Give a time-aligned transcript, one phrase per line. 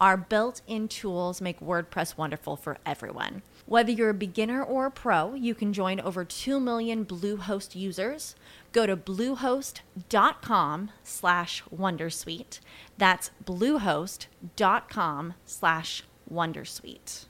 [0.00, 3.42] our built in tools make WordPress wonderful for everyone.
[3.66, 8.34] Whether you're a beginner or a pro, you can join over 2 million Bluehost users.
[8.72, 12.60] Go to bluehost.com slash wondersuite.
[12.98, 17.26] That's bluehost.com slash wondersuite.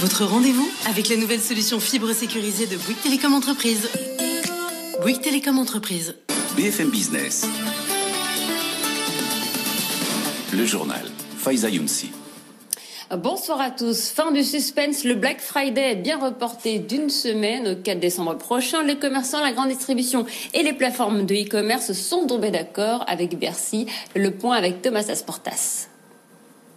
[0.00, 3.88] Votre rendez-vous avec la nouvelle solution fibre sécurisée de Bouygues Télécom Entreprise.
[5.02, 6.16] Bouygues Télécom Entreprise.
[6.56, 7.44] BFM Business.
[10.52, 11.06] Le journal.
[11.36, 12.10] Faiza Younsi.
[13.16, 14.10] Bonsoir à tous.
[14.10, 18.82] Fin du suspense, le Black Friday est bien reporté d'une semaine au 4 décembre prochain.
[18.82, 23.86] Les commerçants, la grande distribution et les plateformes de e-commerce sont tombés d'accord avec Bercy.
[24.16, 25.89] Le point avec Thomas Asportas.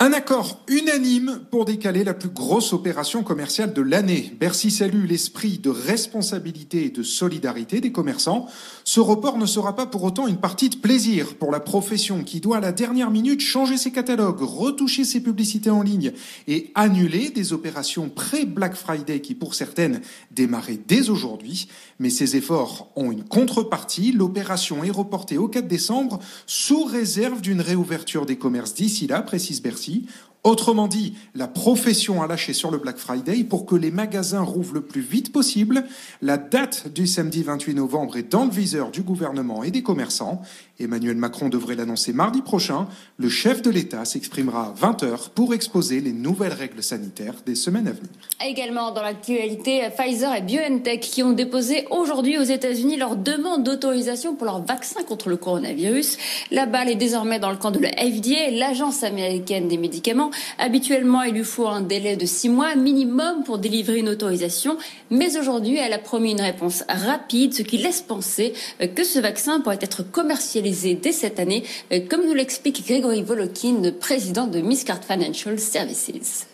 [0.06, 4.36] Un accord unanime pour décaler la plus grosse opération commerciale de l'année.
[4.38, 8.48] Bercy salue l'esprit de responsabilité et de solidarité des commerçants.
[8.84, 12.42] Ce report ne sera pas pour autant une partie de plaisir pour la profession qui
[12.42, 16.12] doit à la dernière minute changer ses catalogues, retoucher ses publicités en ligne
[16.50, 21.70] et annuler des opérations pré-Black Friday qui pour certaines démarraient dès aujourd'hui.
[22.00, 24.12] Mais ces efforts ont une contrepartie.
[24.12, 29.62] L'opération est reportée au 4 décembre sous réserve d'une réouverture des commerces d'ici là, précise
[29.62, 30.33] Bercy outils.
[30.44, 34.74] Autrement dit, la profession a lâché sur le Black Friday pour que les magasins rouvrent
[34.74, 35.86] le plus vite possible.
[36.22, 40.42] La date du samedi 28 novembre est dans le viseur du gouvernement et des commerçants.
[40.82, 42.88] Emmanuel Macron devrait l'annoncer mardi prochain.
[43.18, 47.88] Le chef de l'État s'exprimera à 20h pour exposer les nouvelles règles sanitaires des semaines
[47.88, 48.10] à venir.
[48.46, 54.36] Également dans l'actualité, Pfizer et BioNTech qui ont déposé aujourd'hui aux États-Unis leur demande d'autorisation
[54.36, 56.18] pour leur vaccin contre le coronavirus.
[56.52, 60.32] La balle est désormais dans le camp de la FDA, l'agence américaine des médicaments.
[60.58, 64.78] Habituellement, il lui faut un délai de six mois minimum pour délivrer une autorisation,
[65.10, 68.54] mais aujourd'hui, elle a promis une réponse rapide, ce qui laisse penser
[68.96, 71.64] que ce vaccin pourrait être commercialisé dès cette année,
[72.10, 76.53] comme nous l'explique Grégory Volokin, président de Miscard Financial Services.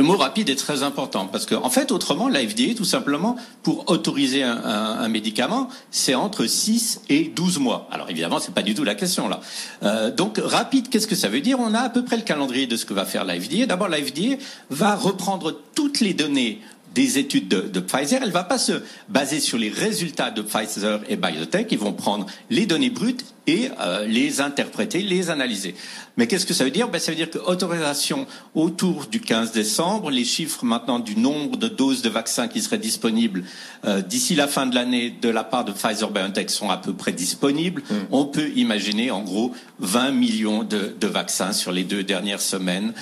[0.00, 3.36] Le mot rapide est très important parce qu'en en fait, autrement, la FDA, tout simplement,
[3.62, 7.86] pour autoriser un, médicament, c'est entre 6 et 12 mois.
[7.92, 9.42] Alors évidemment, c'est pas du tout la question là.
[9.82, 11.60] Euh, donc rapide, qu'est-ce que ça veut dire?
[11.60, 13.66] On a à peu près le calendrier de ce que va faire la FDA.
[13.66, 14.38] D'abord, la FDA
[14.70, 16.62] va reprendre toutes les données
[16.94, 21.00] des études de, de, Pfizer, elle va pas se baser sur les résultats de Pfizer
[21.08, 21.68] et BioNTech.
[21.70, 25.74] Ils vont prendre les données brutes et euh, les interpréter, les analyser.
[26.16, 26.88] Mais qu'est-ce que ça veut dire?
[26.88, 31.56] Ben, Ça veut dire que autorisation autour du 15 décembre, les chiffres maintenant du nombre
[31.56, 33.44] de doses de vaccins qui seraient disponibles
[33.84, 37.12] euh, d'ici la fin de l'année de la part de Pfizer-BioNTech sont à peu près
[37.12, 37.82] disponibles.
[37.82, 37.94] Mmh.
[38.10, 42.92] On peut imaginer en gros 20 millions de, de vaccins sur les deux dernières semaines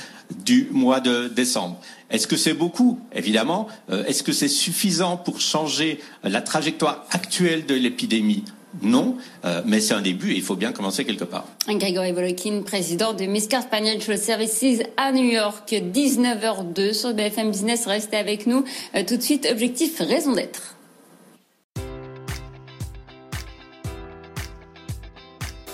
[0.45, 1.81] du mois de décembre.
[2.11, 3.69] Est-ce que c'est beaucoup Évidemment.
[3.91, 8.45] Euh, Est-ce que c'est suffisant pour changer la trajectoire actuelle de l'épidémie?
[8.83, 11.47] Non, euh, mais c'est un début et il faut bien commencer quelque part.
[11.69, 17.87] Grégory Volokin, président de Miscard Financial Services à New York, 19h02 sur BFM Business.
[17.87, 18.65] Restez avec nous.
[18.95, 20.77] Euh, tout de suite, objectif, raison d'être.